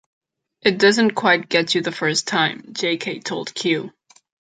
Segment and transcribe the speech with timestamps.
[0.63, 3.93] "It doesn't quite get you the first time," Jay Kay told "Q".